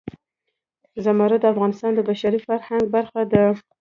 زمرد 1.05 1.39
د 1.41 1.45
افغانستان 1.53 1.91
د 1.95 1.99
بشري 2.09 2.39
فرهنګ 2.47 2.83
برخه 2.95 3.21
ده. 3.31 3.43